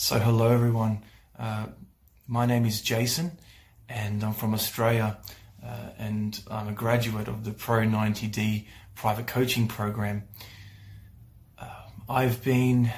[0.00, 1.02] So, hello everyone.
[1.36, 1.66] Uh,
[2.28, 3.32] my name is Jason,
[3.88, 5.18] and I'm from Australia,
[5.60, 10.22] uh, and I'm a graduate of the Pro 90D private coaching program.
[11.58, 11.66] Uh,
[12.08, 12.92] I've been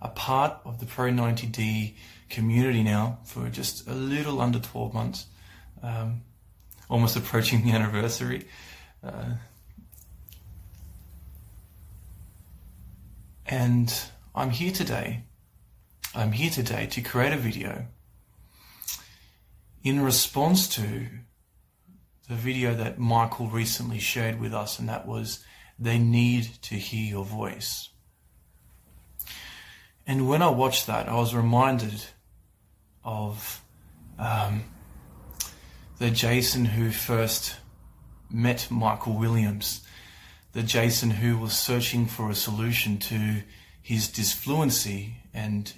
[0.00, 1.96] a part of the Pro 90D
[2.30, 5.26] community now for just a little under 12 months,
[5.82, 6.22] um,
[6.88, 8.48] almost approaching the anniversary.
[9.06, 9.34] Uh,
[13.44, 13.94] and
[14.34, 15.24] I'm here today
[16.16, 17.86] I'm here today to create a video
[19.82, 21.08] in response to
[22.28, 25.44] the video that Michael recently shared with us, and that was
[25.76, 27.88] they need to hear your voice.
[30.06, 32.04] And when I watched that, I was reminded
[33.02, 33.60] of
[34.16, 34.62] um,
[35.98, 37.56] the Jason who first
[38.30, 39.84] met Michael Williams,
[40.52, 43.42] the Jason who was searching for a solution to
[43.82, 45.72] his disfluency and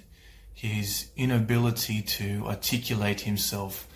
[0.57, 3.87] his inability to articulate himself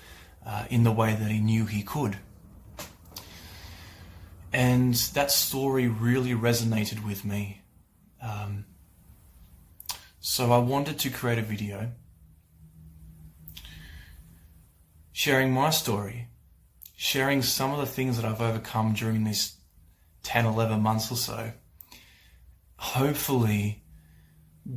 [0.45, 2.17] uh, in the way that he knew he could.
[4.53, 7.63] And that story really resonated with me.
[8.21, 8.65] Um,
[10.19, 11.93] so I wanted to create a video
[15.11, 16.27] sharing my story,
[16.95, 19.55] sharing some of the things that I've overcome during these
[20.21, 21.53] 10, 11 months or so.
[22.75, 23.80] Hopefully,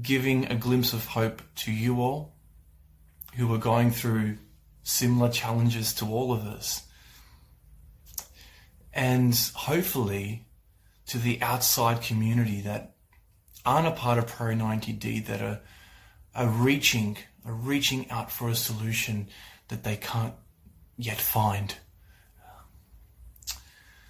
[0.02, 2.34] giving a glimpse of hope to you all
[3.36, 4.38] who are going through
[4.82, 6.82] similar challenges to all of us.
[8.92, 10.46] And hopefully
[11.06, 12.94] to the outside community that
[13.66, 15.60] aren't a part of Pro 90D that are,
[16.34, 19.28] are reaching, are reaching out for a solution
[19.68, 20.34] that they can't
[20.96, 21.74] yet find.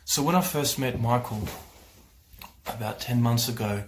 [0.05, 1.49] So when I first met Michael
[2.67, 3.85] about 10 months ago,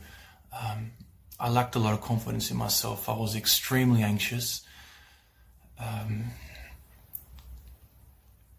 [0.58, 0.92] um,
[1.38, 3.08] I lacked a lot of confidence in myself.
[3.08, 4.62] I was extremely anxious.
[5.78, 6.30] Um,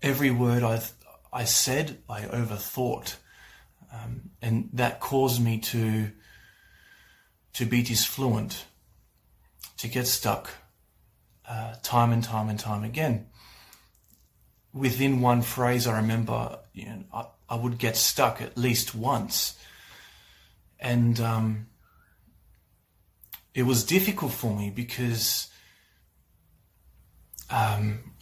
[0.02, 0.81] every word I
[1.33, 3.16] I said, I overthought,
[3.92, 6.11] um, and that caused me to
[7.54, 8.66] to be disfluent,
[9.77, 10.52] to get stuck,
[11.48, 13.27] uh, time and time and time again.
[14.73, 19.58] Within one phrase, I remember, you know, I, I would get stuck at least once,
[20.80, 21.67] and um,
[23.58, 25.50] it was difficult for me because
[27.50, 28.14] um,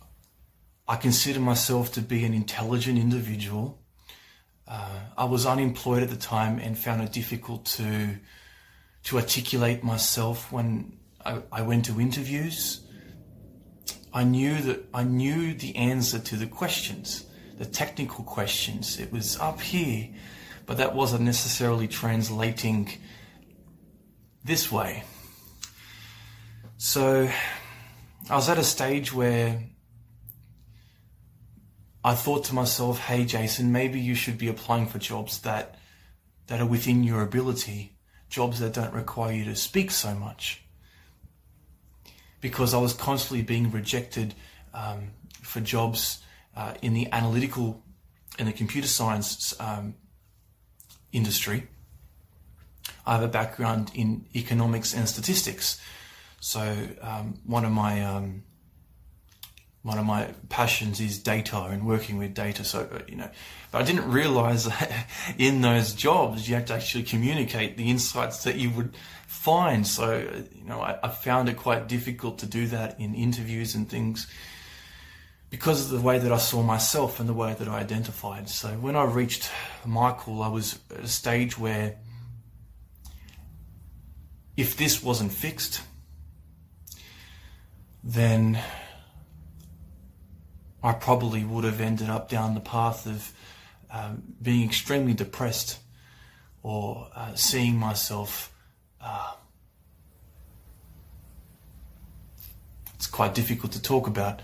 [0.87, 3.81] I consider myself to be an intelligent individual.
[4.65, 8.15] Uh, I was unemployed at the time and found it difficult to
[9.03, 12.87] to articulate myself when I, I went to interviews.
[14.13, 17.25] I knew that I knew the answer to the questions,
[17.57, 19.01] the technical questions.
[19.01, 20.11] It was up here,
[20.65, 22.89] but that wasn't necessarily translating
[24.45, 25.03] this way.
[26.77, 27.29] So
[28.29, 29.63] I was at a stage where
[32.03, 35.75] I thought to myself, hey Jason, maybe you should be applying for jobs that
[36.47, 37.97] that are within your ability,
[38.29, 40.63] jobs that don't require you to speak so much.
[42.41, 44.35] Because I was constantly being rejected
[44.73, 45.11] um,
[45.41, 46.21] for jobs
[46.55, 47.81] uh, in the analytical
[48.37, 49.95] in the computer science um,
[51.11, 51.67] industry.
[53.07, 55.79] I have a background in economics and statistics,
[56.45, 58.43] so um, one of my um,
[59.81, 62.63] one of my passions is data and working with data.
[62.63, 63.31] So uh, you know,
[63.71, 65.07] but I didn't realize that
[65.39, 68.95] in those jobs you have to actually communicate the insights that you would
[69.25, 69.87] find.
[69.87, 73.73] So uh, you know, I, I found it quite difficult to do that in interviews
[73.73, 74.27] and things
[75.49, 78.49] because of the way that I saw myself and the way that I identified.
[78.49, 79.49] So when I reached
[79.83, 81.95] Michael, I was at a stage where
[84.55, 85.81] if this wasn't fixed,
[88.05, 88.59] then
[90.83, 93.33] I probably would have ended up down the path of
[93.89, 95.79] um, being extremely depressed
[96.61, 98.53] or uh, seeing myself.
[99.01, 99.33] Uh,
[102.93, 104.43] it's quite difficult to talk about.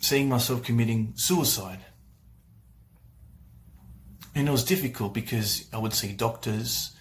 [0.00, 1.78] Seeing myself committing suicide.
[4.34, 6.96] And it was difficult because I would see doctors.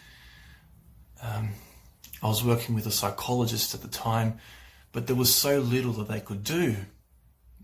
[1.24, 1.50] Um,
[2.22, 4.40] I was working with a psychologist at the time,
[4.92, 6.76] but there was so little that they could do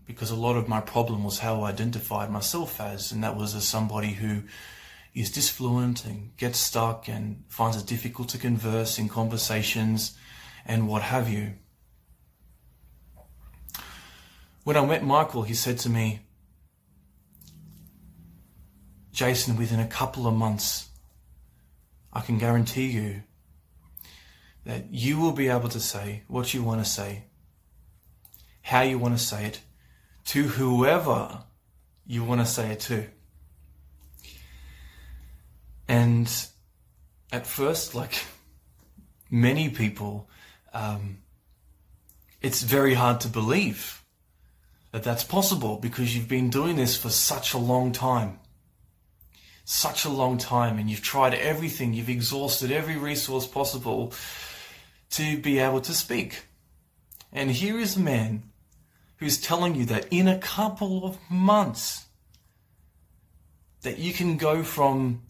[0.06, 3.54] because a lot of my problem was how I identified myself as, and that was
[3.54, 4.42] as somebody who
[5.14, 10.16] is disfluent and gets stuck and finds it difficult to converse in conversations
[10.64, 11.54] and what have you.
[14.62, 16.20] When I met Michael, he said to me,
[19.12, 20.88] Jason, within a couple of months,
[22.12, 23.22] I can guarantee you
[24.66, 27.22] that you will be able to say what you want to say,
[28.62, 29.60] how you want to say it,
[30.24, 31.44] to whoever
[32.04, 33.06] you want to say it to.
[35.86, 36.28] And
[37.30, 38.24] at first, like
[39.30, 40.28] many people,
[40.72, 41.18] um,
[42.42, 44.02] it's very hard to believe
[44.90, 48.40] that that's possible because you've been doing this for such a long time.
[49.64, 54.12] Such a long time, and you've tried everything, you've exhausted every resource possible
[55.16, 56.46] to be able to speak.
[57.32, 58.50] And here is a man
[59.16, 62.06] who's telling you that in a couple of months,
[63.82, 65.22] that you can go from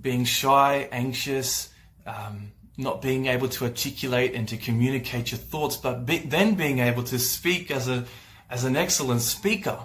[0.00, 1.72] being shy, anxious,
[2.06, 6.78] um, not being able to articulate and to communicate your thoughts, but be, then being
[6.78, 8.04] able to speak as a
[8.50, 9.78] as an excellent speaker,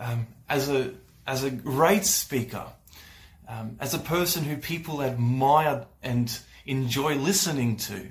[0.00, 0.92] um, as a
[1.26, 2.66] as a great speaker,
[3.48, 8.08] um, as a person who people admire and enjoy listening to.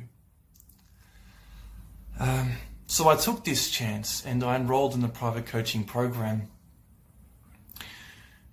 [2.21, 2.51] Um,
[2.85, 6.50] so I took this chance and I enrolled in the private coaching program,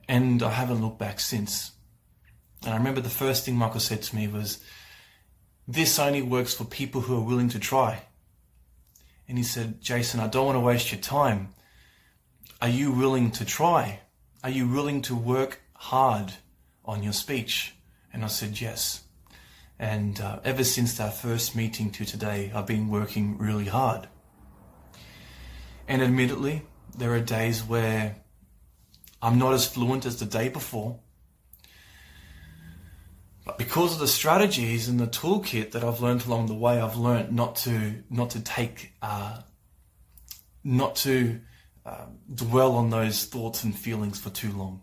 [0.08, 1.72] and I haven't looked back since.
[2.64, 4.64] And I remember the first thing Michael said to me was,
[5.66, 8.04] This only works for people who are willing to try.
[9.28, 11.50] And he said, Jason, I don't want to waste your time.
[12.62, 14.00] Are you willing to try?
[14.42, 16.32] Are you willing to work hard
[16.86, 17.74] on your speech?
[18.14, 19.04] And I said, Yes.
[19.78, 24.08] And uh, ever since that first meeting to today, I've been working really hard.
[25.86, 26.62] And admittedly,
[26.96, 28.16] there are days where
[29.22, 30.98] I'm not as fluent as the day before.
[33.44, 36.96] But because of the strategies and the toolkit that I've learned along the way, I've
[36.96, 39.40] learned not to not to take uh,
[40.62, 41.40] not to
[41.86, 44.82] uh, dwell on those thoughts and feelings for too long.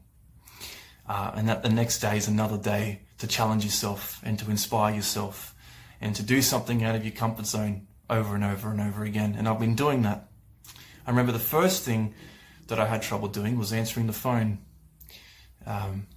[1.08, 4.94] Uh, and that the next day is another day to challenge yourself and to inspire
[4.94, 5.56] yourself
[6.02, 9.36] and to do something out of your comfort zone over and over and over again.
[9.38, 10.28] And I've been doing that.
[11.06, 12.14] I remember the first thing
[12.68, 14.60] that I had trouble doing was answering the phone.
[15.66, 16.08] Um,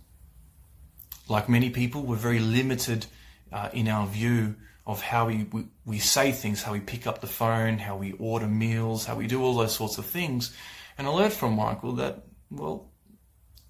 [1.29, 3.07] like many people, we're very limited
[3.53, 4.57] uh, in our view
[4.87, 8.13] of how we, we, we say things, how we pick up the phone, how we
[8.13, 10.57] order meals, how we do all those sorts of things.
[10.97, 12.91] And I learned from Michael that, well,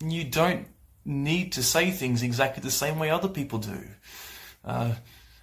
[0.01, 0.69] you don't
[1.08, 3.88] need to say things exactly the same way other people do.
[4.64, 4.93] Uh,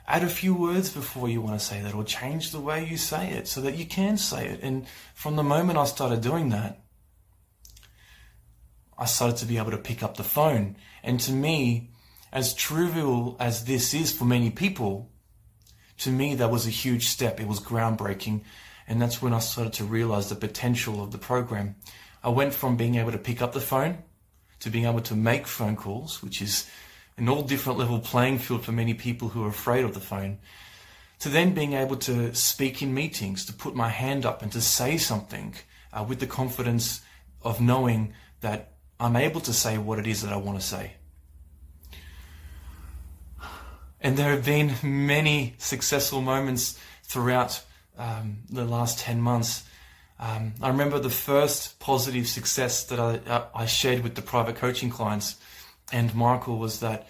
[0.08, 2.98] add a few words before you want to say that, or change the way you
[2.98, 4.60] say it so that you can say it.
[4.62, 4.86] And
[5.16, 6.82] from the moment I started doing that,
[8.98, 10.78] I started to be able to pick up the phone.
[11.04, 11.90] And to me,
[12.32, 15.10] as trivial as this is for many people,
[16.00, 17.40] to me that was a huge step.
[17.40, 18.42] It was groundbreaking.
[18.88, 21.76] And that's when I started to realize the potential of the program.
[22.24, 24.04] I went from being able to pick up the phone
[24.60, 26.70] to being able to make phone calls, which is
[27.18, 30.40] an all different level playing field for many people who are afraid of the phone,
[31.20, 34.62] to then being able to speak in meetings, to put my hand up and to
[34.62, 35.56] say something
[35.94, 37.02] uh, with the confidence
[37.42, 40.94] of knowing that I'm able to say what it is that I want to say.
[44.02, 47.64] And there have been many successful moments throughout
[47.98, 49.64] um, the last 10 months.
[50.20, 54.56] Um, I remember the first positive success that I, uh, I, shared with the private
[54.56, 55.36] coaching clients
[55.92, 57.08] and Michael was that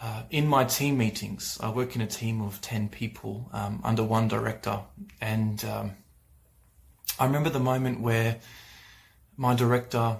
[0.00, 4.02] uh, in my team meetings, I work in a team of 10 people um, under
[4.02, 4.80] one director.
[5.20, 5.92] And um,
[7.18, 8.36] I remember the moment where
[9.36, 10.18] my director,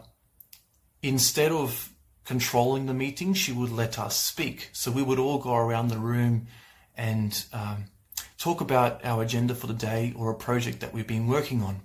[1.03, 1.91] instead of
[2.25, 4.71] controlling the meeting, she would let us speak.
[4.73, 6.47] So we would all go around the room
[6.97, 7.85] and um,
[8.39, 11.81] talk about our agenda for the day or a project that we've been working on.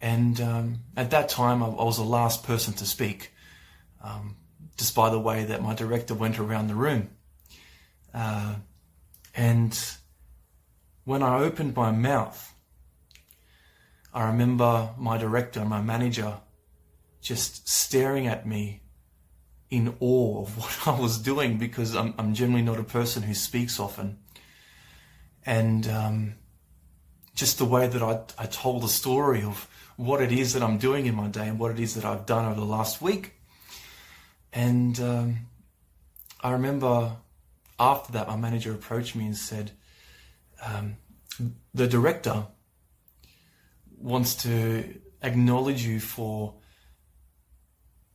[0.00, 3.32] And um, at that time, I, was the last person to speak,
[4.02, 4.36] um,
[4.76, 7.10] just by the way that my director went around the room.
[8.14, 8.56] Uh,
[9.34, 9.78] and
[11.04, 12.54] when I opened my mouth,
[14.12, 16.38] I remember my director, and my manager,
[17.20, 18.82] just staring at me
[19.70, 23.34] in awe of what I was doing because I'm, I'm generally not a person who
[23.34, 24.18] speaks often.
[25.46, 26.34] And um,
[27.34, 30.78] just the way that I, I told the story of what it is that I'm
[30.78, 33.34] doing in my day and what it is that I've done over the last week.
[34.52, 35.38] And um,
[36.40, 37.16] I remember
[37.78, 39.72] after that, my manager approached me and said,
[40.64, 40.96] um,
[41.74, 42.46] The director
[43.98, 46.54] wants to acknowledge you for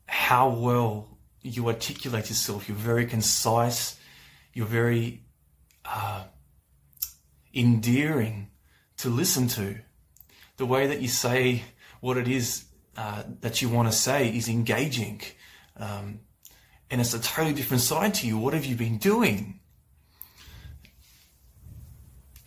[0.08, 2.68] how well you articulate yourself.
[2.68, 3.98] You're very concise.
[4.54, 5.24] You're very
[5.84, 6.24] uh,
[7.56, 8.50] endearing
[8.98, 9.78] to listen to.
[10.58, 11.64] The way that you say
[12.02, 12.66] what it is
[12.98, 15.22] uh, that you want to say is engaging.
[15.78, 16.20] Um,
[16.90, 18.38] and it's a totally different side to you.
[18.38, 19.60] What have you been doing?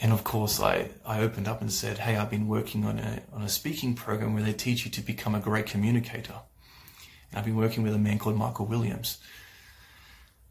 [0.01, 3.21] And of course, I, I opened up and said, Hey, I've been working on a,
[3.33, 6.37] on a speaking program where they teach you to become a great communicator.
[7.31, 9.19] And I've been working with a man called Michael Williams.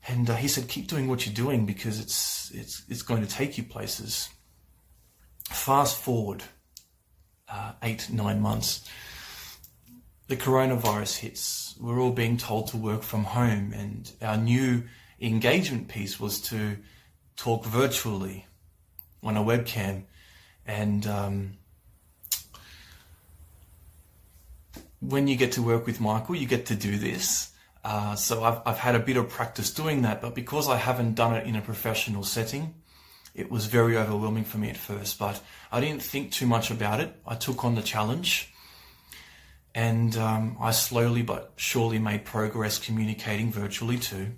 [0.07, 3.29] And uh, he said, keep doing what you're doing because it's, it's, it's going to
[3.29, 4.29] take you places.
[5.49, 6.43] Fast forward
[7.49, 8.87] uh, eight, nine months,
[10.27, 11.75] the coronavirus hits.
[11.79, 14.83] We're all being told to work from home, and our new
[15.21, 16.77] engagement piece was to
[17.35, 18.45] talk virtually
[19.23, 20.03] on a webcam.
[20.65, 21.57] And um,
[24.99, 27.51] when you get to work with Michael, you get to do this.
[27.83, 31.15] Uh, so I've, I've had a bit of practice doing that, but because I haven't
[31.15, 32.75] done it in a professional setting,
[33.37, 35.19] it was very overwhelming for me at first.
[35.19, 35.41] But
[35.71, 37.15] I didn't think too much about it.
[37.25, 38.51] I took on the challenge
[39.75, 44.31] and um, I slowly but surely made progress communicating virtually too.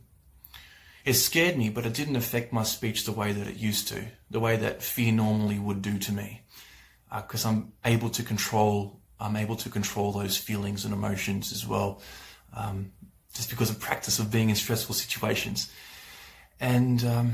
[1.06, 4.04] It scared me, but it didn't affect my speech the way that it used to,
[4.30, 6.42] the way that fear normally would do to me,
[7.10, 9.00] because uh, I'm able to control.
[9.18, 12.02] I'm able to control those feelings and emotions as well,
[12.54, 12.92] um,
[13.34, 15.72] just because of practice of being in stressful situations,
[16.60, 17.34] and um,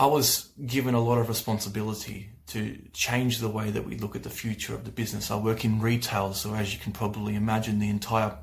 [0.00, 4.22] I was given a lot of responsibility to change the way that we look at
[4.22, 5.30] the future of the business.
[5.30, 8.38] I work in retail, so as you can probably imagine, the entire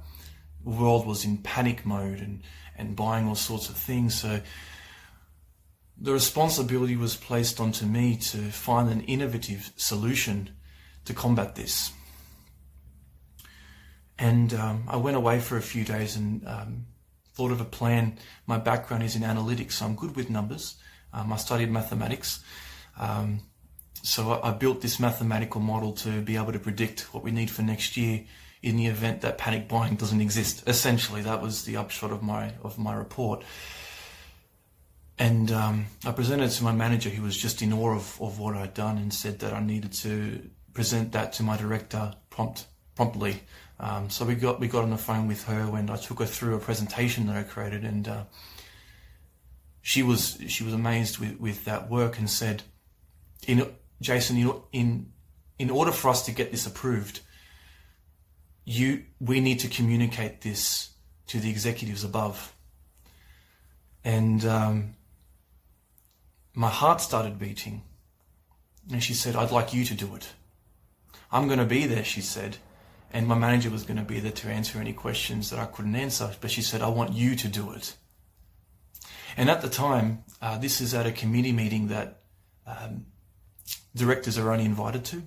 [0.64, 2.44] world was in panic mode and,
[2.78, 4.14] and buying all sorts of things.
[4.14, 4.42] So
[6.00, 10.52] the responsibility was placed onto me to find an innovative solution
[11.06, 11.92] to combat this.
[14.20, 16.86] And um, I went away for a few days and um,
[17.34, 18.20] thought of a plan.
[18.46, 20.76] My background is in analytics, so I'm good with numbers.
[21.18, 22.44] Um, I studied mathematics.
[23.00, 23.40] Um,
[24.04, 27.64] so I, built this mathematical model to be able to predict what we need for
[27.64, 28.24] next year
[28.62, 30.64] in the event that panic buying doesn't exist.
[30.68, 33.44] Essentially, that was the upshot of my of my report.
[35.20, 38.56] And um, I presented to my manager, who was just in awe of, of what
[38.56, 43.42] I'd done, and said that I needed to present that to my director prompt promptly.
[43.80, 46.26] Um, so we got we got on the phone with her, and I took her
[46.26, 48.24] through a presentation that I created, and uh,
[49.88, 52.62] she was she was amazed with, with that work, and said,
[53.48, 53.66] in
[54.02, 55.14] Jason, in, in,
[55.58, 57.22] in order for us to get this approved,
[58.66, 60.90] you, we need to communicate this
[61.28, 62.54] to the executives above.
[64.04, 64.96] And um,
[66.54, 67.82] my heart started beating.
[68.92, 70.34] And she said, I'd like you to do it.
[71.32, 72.58] I'm going to be there, she said.
[73.14, 75.96] And my manager was going to be there to answer any questions that I couldn't
[75.96, 76.36] answer.
[76.42, 77.96] But she said, I want you to do it.
[79.38, 82.22] And at the time, uh, this is at a committee meeting that
[82.66, 83.06] um,
[83.96, 85.24] directors are only invited to.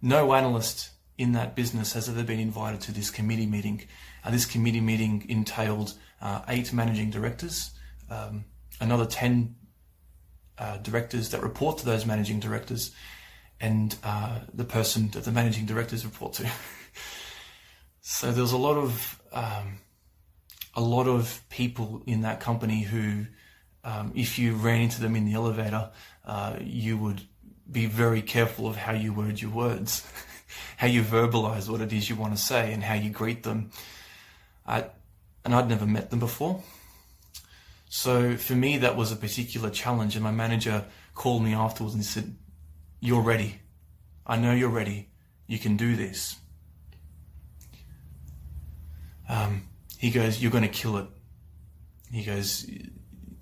[0.00, 3.82] No analyst in that business has ever been invited to this committee meeting.
[4.24, 7.70] Uh, this committee meeting entailed uh, eight managing directors,
[8.10, 8.44] um,
[8.80, 9.56] another 10
[10.58, 12.92] uh, directors that report to those managing directors,
[13.60, 16.48] and uh, the person that the managing directors report to.
[18.02, 19.78] so there was a lot of um,
[20.76, 23.24] a lot of people in that company who,
[23.82, 25.90] um, if you ran into them in the elevator,
[26.26, 27.22] uh, you would
[27.70, 30.06] be very careful of how you word your words,
[30.76, 33.70] how you verbalize what it is you want to say, and how you greet them.
[34.66, 34.84] I,
[35.44, 36.62] and I'd never met them before.
[37.88, 40.14] So for me, that was a particular challenge.
[40.14, 42.36] And my manager called me afterwards and said,
[43.00, 43.60] You're ready.
[44.26, 45.08] I know you're ready.
[45.46, 46.36] You can do this.
[49.28, 51.06] Um, he goes, You're going to kill it.
[52.10, 52.68] He goes,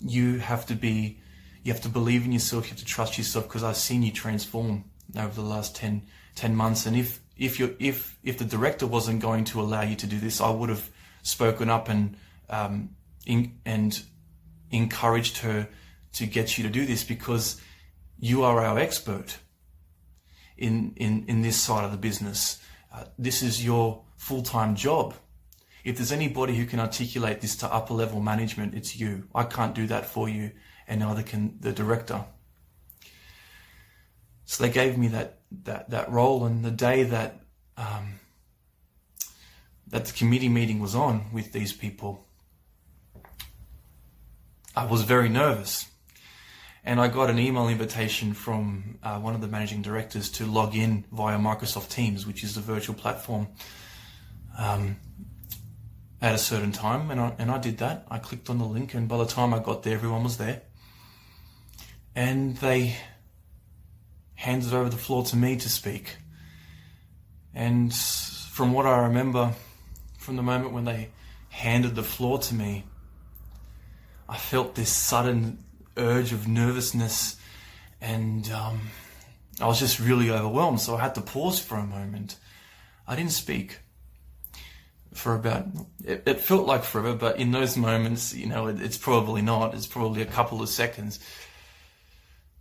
[0.01, 1.21] You have to be
[1.65, 2.67] you have to believe in yourself.
[2.67, 4.85] You have to trust yourself because I've seen you transform
[5.19, 6.03] over the last 10,
[6.35, 6.85] 10 months.
[6.85, 10.21] And if, if you if, if the director wasn't going to allow you to do
[10.21, 10.91] this, I would have
[11.23, 12.17] spoken up and,
[12.51, 12.91] um,
[13.25, 13.99] in, and
[14.71, 15.67] encouraged her
[16.13, 17.61] to get you to do this because
[18.19, 19.39] you are our expert
[20.59, 22.63] in, in, in this side of the business.
[22.93, 25.15] Uh, this is your full-time job.
[25.85, 29.29] If there's anybody who can articulate this to upper level management, it's you.
[29.35, 30.51] I can't do that for you
[30.87, 32.25] and neither can the director.
[34.45, 37.41] So they gave me that that that role, and the day that
[37.77, 38.21] um,
[39.89, 42.27] that the committee meeting was on with these people,
[44.77, 45.87] I was very nervous,
[46.85, 50.75] and I got an email invitation from uh, one of the managing directors to log
[50.75, 53.49] in via Microsoft Teams, which is the virtual platform.
[54.59, 54.97] Um,
[56.21, 58.07] at a certain time, and I, and I did that.
[58.11, 60.63] I clicked on the link, and by the time I got there, everyone was there
[62.15, 62.97] and they
[64.35, 66.17] handed over the floor to me to speak.
[67.55, 69.53] And from what I remember,
[70.19, 71.11] from the moment when they
[71.49, 72.85] handed the floor to me,
[74.29, 75.65] I felt this sudden
[75.97, 77.37] urge of nervousness
[78.01, 78.81] and um,
[79.61, 80.81] I was just really overwhelmed.
[80.81, 82.37] So I had to pause for a moment.
[83.07, 83.81] I didn't speak
[85.15, 85.67] for about,
[86.05, 89.75] it, it felt like forever, but in those moments, you know, it, it's probably not.
[89.75, 91.21] It's probably a couple of seconds.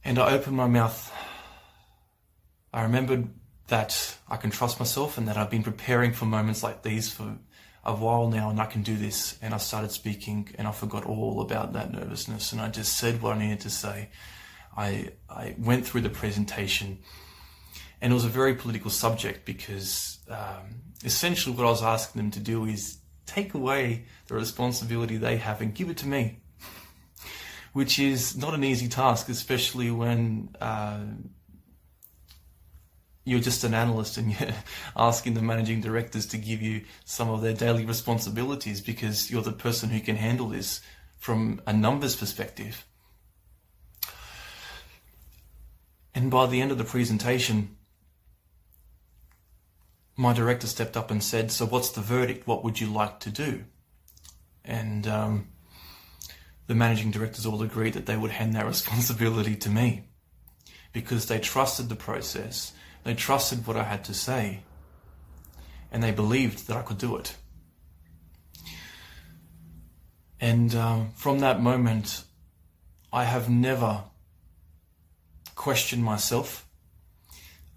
[0.03, 1.11] And I opened my mouth.
[2.73, 3.29] I remembered
[3.67, 7.37] that I can trust myself and that I've been preparing for moments like these for
[7.85, 9.37] a while now and I can do this.
[9.41, 13.21] And I started speaking and I forgot all about that nervousness and I just said
[13.21, 14.09] what I needed to say.
[14.75, 16.99] I, I went through the presentation
[18.03, 22.31] and it was a very political subject because um, essentially what I was asking them
[22.31, 26.41] to do is take away the responsibility they have and give it to me,
[27.71, 30.99] which is not an easy task, especially when uh,
[33.23, 34.51] you're just an analyst and you're
[34.97, 39.53] asking the managing directors to give you some of their daily responsibilities because you're the
[39.53, 40.81] person who can handle this
[41.19, 42.85] from a numbers perspective.
[46.13, 47.77] And by the end of the presentation,
[50.15, 52.47] my director stepped up and said, So, what's the verdict?
[52.47, 53.65] What would you like to do?
[54.63, 55.47] And um,
[56.67, 60.03] the managing directors all agreed that they would hand that responsibility to me
[60.91, 64.61] because they trusted the process they trusted what I had to say,
[65.91, 67.35] and they believed that I could do it.
[70.39, 72.23] And um, from that moment,
[73.11, 74.03] I have never
[75.55, 76.65] questioned myself.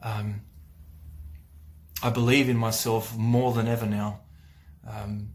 [0.02, 0.42] Um,
[2.02, 4.20] I believe in myself more than ever now.
[4.86, 5.30] Um,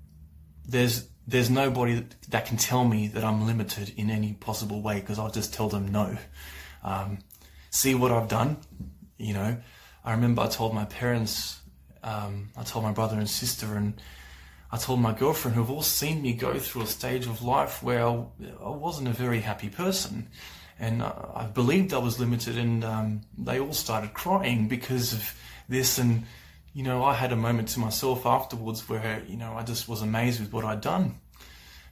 [0.65, 5.19] there's there's nobody that can tell me that I'm limited in any possible way because
[5.19, 6.17] I'll just tell them no.
[6.83, 7.19] Um,
[7.69, 8.57] see what I've done,
[9.17, 9.57] you know.
[10.03, 11.61] I remember I told my parents,
[12.03, 14.01] um, I told my brother and sister, and
[14.71, 18.05] I told my girlfriend, who've all seen me go through a stage of life where
[18.05, 18.25] I,
[18.63, 20.27] I wasn't a very happy person.
[20.79, 25.35] And I, I believed I was limited, and um, they all started crying because of
[25.69, 25.99] this.
[25.99, 26.25] And,
[26.73, 30.01] you know, I had a moment to myself afterwards where, you know, I just was
[30.01, 31.19] amazed with what I'd done.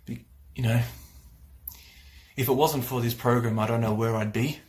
[0.07, 0.81] You know,
[2.35, 4.59] if it wasn't for this program, I don't know where I'd be.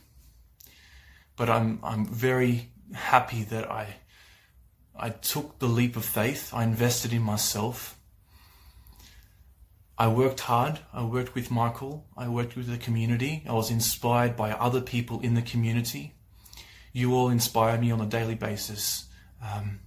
[1.35, 3.95] But I'm, I'm very happy that I
[5.01, 6.53] I took the leap of faith.
[6.53, 7.97] I invested in myself.
[9.97, 10.79] I worked hard.
[10.93, 12.05] I worked with Michael.
[12.15, 13.43] I worked with the community.
[13.47, 16.13] I was inspired by other people in the community.
[16.93, 19.05] You all inspire me on a daily basis.
[19.43, 19.79] Um,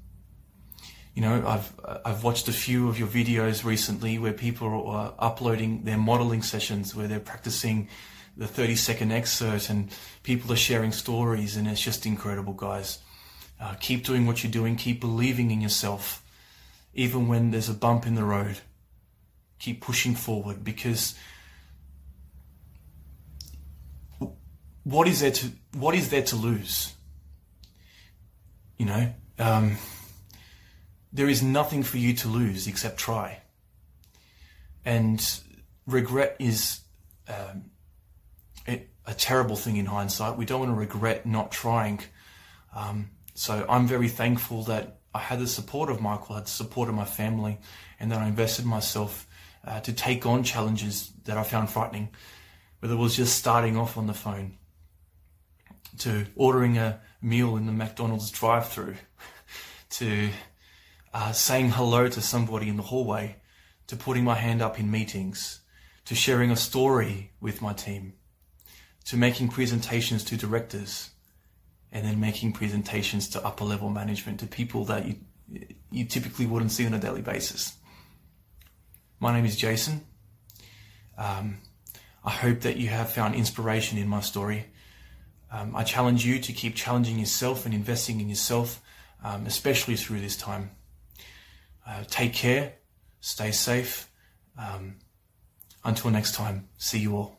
[1.15, 1.73] you know, I've
[2.05, 6.95] I've watched a few of your videos recently where people are uploading their modeling sessions
[6.95, 7.89] where they're practicing
[8.37, 9.91] the 30 second excerpt and
[10.25, 12.99] people are sharing stories and it's just incredible, guys.
[13.61, 14.75] Uh, keep doing what you're doing.
[14.75, 16.25] Keep believing in yourself,
[16.95, 18.59] even when there's a bump in the road.
[19.61, 21.15] Keep pushing forward because
[24.83, 26.93] what is there to what is there to lose?
[28.79, 29.77] You know, um,
[31.15, 33.41] there is nothing for you to lose except try.
[34.85, 35.25] And
[35.87, 36.81] regret is
[37.29, 37.71] um,
[39.07, 40.37] a terrible thing in hindsight.
[40.37, 42.01] We don't want to regret not trying.
[42.75, 46.51] Um, so I'm very thankful that I had the support of Michael, I had the
[46.51, 47.59] support of my family,
[48.01, 49.27] and that I invested myself
[49.65, 52.09] uh, to take on challenges that I found frightening,
[52.81, 54.57] whether it was just starting off on the phone,
[55.99, 58.97] to ordering a meal in the McDonald's drive-through,
[59.91, 60.31] to
[61.15, 63.37] uh, saying hello to somebody in the hallway,
[63.87, 65.61] to putting my hand up in meetings,
[66.05, 68.13] to sharing a story with my team
[69.05, 71.11] to making presentations to directors
[71.93, 75.17] and then making presentations to upper level management to people that you,
[75.91, 77.77] you typically wouldn't see on a daily basis.
[79.21, 80.05] My name is Jason.
[81.17, 81.59] Um,
[82.25, 84.67] I hope that you have found inspiration in my story.
[85.53, 88.81] Um, I challenge you to keep challenging yourself and investing in yourself,
[89.23, 90.71] um, especially through this time.
[91.87, 92.75] Uh, take care,
[93.21, 94.11] stay safe.
[94.59, 94.97] Um,
[95.85, 97.34] until next time, see you all.